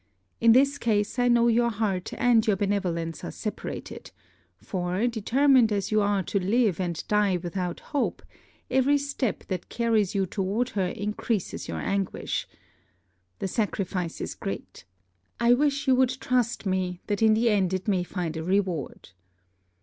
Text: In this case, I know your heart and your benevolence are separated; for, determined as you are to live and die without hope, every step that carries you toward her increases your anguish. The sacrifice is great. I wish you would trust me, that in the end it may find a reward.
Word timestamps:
In 0.39 0.53
this 0.53 0.79
case, 0.79 1.19
I 1.19 1.27
know 1.27 1.47
your 1.47 1.69
heart 1.69 2.11
and 2.13 2.47
your 2.47 2.55
benevolence 2.55 3.23
are 3.23 3.29
separated; 3.29 4.09
for, 4.57 5.05
determined 5.05 5.71
as 5.71 5.91
you 5.91 6.01
are 6.01 6.23
to 6.23 6.39
live 6.39 6.79
and 6.79 7.03
die 7.07 7.37
without 7.37 7.81
hope, 7.93 8.23
every 8.71 8.97
step 8.97 9.43
that 9.49 9.69
carries 9.69 10.15
you 10.15 10.25
toward 10.25 10.69
her 10.69 10.87
increases 10.87 11.67
your 11.67 11.79
anguish. 11.79 12.47
The 13.37 13.47
sacrifice 13.47 14.19
is 14.21 14.33
great. 14.33 14.85
I 15.39 15.53
wish 15.53 15.87
you 15.87 15.93
would 15.93 16.19
trust 16.19 16.65
me, 16.65 16.99
that 17.05 17.21
in 17.21 17.35
the 17.35 17.51
end 17.51 17.71
it 17.71 17.87
may 17.87 18.01
find 18.03 18.35
a 18.35 18.43
reward. 18.43 19.09